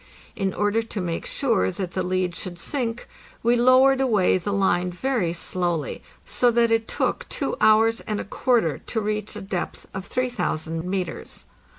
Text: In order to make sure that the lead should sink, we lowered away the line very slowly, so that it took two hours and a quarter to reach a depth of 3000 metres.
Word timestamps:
In 0.35 0.51
order 0.55 0.81
to 0.81 0.99
make 0.99 1.27
sure 1.27 1.69
that 1.69 1.91
the 1.91 2.01
lead 2.01 2.33
should 2.35 2.57
sink, 2.57 3.07
we 3.43 3.55
lowered 3.55 4.01
away 4.01 4.39
the 4.39 4.51
line 4.51 4.89
very 4.89 5.31
slowly, 5.31 6.01
so 6.25 6.49
that 6.49 6.71
it 6.71 6.87
took 6.87 7.29
two 7.29 7.55
hours 7.61 8.01
and 8.07 8.19
a 8.19 8.23
quarter 8.25 8.79
to 8.79 8.99
reach 8.99 9.35
a 9.35 9.41
depth 9.41 9.85
of 9.93 10.07
3000 10.07 10.83
metres. 10.85 11.45